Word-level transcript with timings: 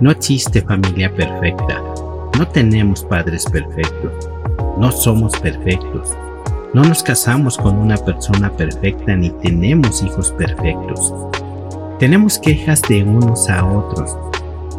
No 0.00 0.12
existe 0.12 0.62
familia 0.62 1.12
perfecta. 1.12 1.82
No 2.38 2.46
tenemos 2.46 3.02
padres 3.02 3.44
perfectos. 3.46 4.30
No 4.78 4.92
somos 4.92 5.32
perfectos. 5.40 6.10
No 6.72 6.84
nos 6.84 7.02
casamos 7.02 7.56
con 7.56 7.76
una 7.76 7.96
persona 7.96 8.48
perfecta 8.48 9.16
ni 9.16 9.30
tenemos 9.30 10.00
hijos 10.04 10.30
perfectos. 10.30 11.12
Tenemos 11.98 12.38
quejas 12.38 12.80
de 12.82 13.02
unos 13.02 13.48
a 13.50 13.64
otros. 13.64 14.16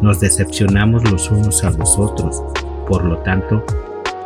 Nos 0.00 0.20
decepcionamos 0.20 1.10
los 1.10 1.30
unos 1.30 1.64
a 1.64 1.70
los 1.72 1.98
otros. 1.98 2.42
Por 2.88 3.04
lo 3.04 3.18
tanto, 3.18 3.62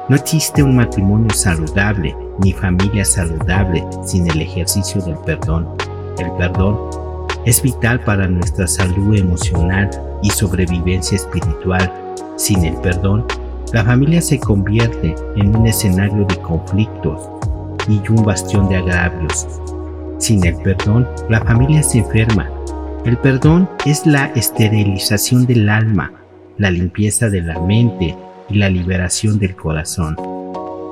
no 0.08 0.14
existe 0.14 0.62
un 0.62 0.76
matrimonio 0.76 1.30
saludable 1.34 2.16
ni 2.38 2.52
familia 2.52 3.04
saludable 3.04 3.84
sin 4.04 4.30
el 4.30 4.42
ejercicio 4.42 5.02
del 5.02 5.16
perdón. 5.18 5.66
El 6.18 6.30
perdón 6.38 6.78
es 7.44 7.62
vital 7.62 8.00
para 8.00 8.26
nuestra 8.26 8.66
salud 8.66 9.16
emocional 9.16 9.90
y 10.22 10.30
sobrevivencia 10.30 11.16
espiritual. 11.16 11.92
Sin 12.36 12.64
el 12.64 12.76
perdón, 12.76 13.26
la 13.72 13.84
familia 13.84 14.20
se 14.22 14.38
convierte 14.38 15.14
en 15.36 15.54
un 15.54 15.66
escenario 15.66 16.24
de 16.26 16.36
conflictos 16.36 17.20
y 17.88 18.00
un 18.10 18.24
bastión 18.24 18.68
de 18.68 18.76
agravios. 18.76 19.46
Sin 20.18 20.44
el 20.46 20.56
perdón, 20.56 21.06
la 21.28 21.40
familia 21.42 21.82
se 21.82 21.98
enferma. 21.98 22.50
El 23.04 23.18
perdón 23.18 23.68
es 23.84 24.06
la 24.06 24.26
esterilización 24.34 25.44
del 25.46 25.68
alma, 25.68 26.12
la 26.56 26.70
limpieza 26.70 27.28
de 27.28 27.42
la 27.42 27.58
mente 27.60 28.16
y 28.48 28.54
la 28.54 28.70
liberación 28.70 29.38
del 29.38 29.54
corazón. 29.54 30.16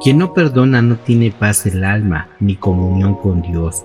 Quien 0.03 0.19
no 0.19 0.34
perdona 0.34 0.83
no 0.83 0.97
tiene 0.97 1.30
paz 1.30 1.64
del 1.64 1.84
alma 1.84 2.28
ni 2.41 2.56
comunión 2.56 3.14
con 3.14 3.41
Dios. 3.41 3.84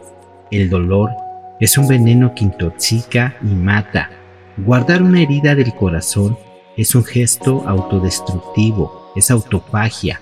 El 0.50 0.70
dolor 0.70 1.12
es 1.60 1.78
un 1.78 1.88
veneno 1.88 2.36
que 2.36 2.44
intoxica 2.44 3.36
y 3.42 3.48
mata. 3.48 4.10
Guardar 4.58 5.02
una 5.02 5.22
herida 5.22 5.56
del 5.56 5.74
corazón 5.74 6.38
es 6.76 6.94
un 6.94 7.04
gesto 7.04 7.64
autodestructivo, 7.68 9.12
es 9.16 9.32
autofagia. 9.32 10.22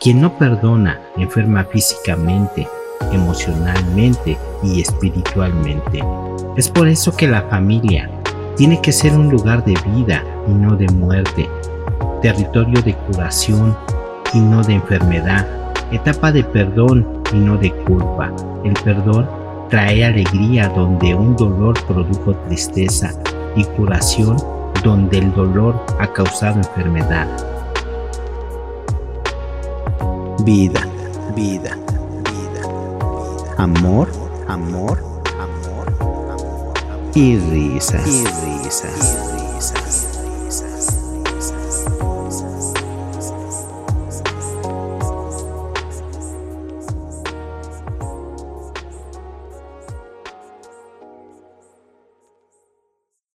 Quien 0.00 0.22
no 0.22 0.38
perdona 0.38 0.98
enferma 1.18 1.64
físicamente, 1.64 2.66
emocionalmente 3.12 4.38
y 4.62 4.80
espiritualmente. 4.80 6.02
Es 6.56 6.70
por 6.70 6.88
eso 6.88 7.14
que 7.14 7.28
la 7.28 7.42
familia 7.42 8.10
tiene 8.56 8.80
que 8.80 8.92
ser 8.92 9.12
un 9.12 9.28
lugar 9.28 9.62
de 9.64 9.74
vida 9.94 10.24
y 10.48 10.52
no 10.52 10.76
de 10.76 10.86
muerte, 10.88 11.46
territorio 12.22 12.80
de 12.82 12.94
curación 12.94 13.76
y 14.32 14.40
no 14.40 14.62
de 14.62 14.74
enfermedad, 14.74 15.46
etapa 15.92 16.32
de 16.32 16.44
perdón 16.44 17.22
y 17.32 17.36
no 17.36 17.58
de 17.58 17.70
culpa. 17.70 18.32
El 18.64 18.72
perdón 18.74 19.39
trae 19.70 20.04
alegría 20.04 20.68
donde 20.68 21.14
un 21.14 21.36
dolor 21.36 21.74
produjo 21.86 22.34
tristeza 22.48 23.12
y 23.54 23.64
curación 23.64 24.36
donde 24.82 25.18
el 25.18 25.32
dolor 25.32 25.80
ha 26.00 26.12
causado 26.12 26.56
enfermedad. 26.58 27.28
Vida, 30.44 30.80
vida, 31.36 31.76
vida, 32.24 32.24
vida. 32.24 33.54
Amor, 33.58 34.08
amor, 34.48 34.98
amor, 35.38 35.88
amor, 35.98 36.32
amor. 36.32 36.74
Y 37.14 37.36
risas, 37.36 38.06
y 38.06 38.24
risas, 38.24 39.18
y 39.38 39.54
risas. 39.54 40.09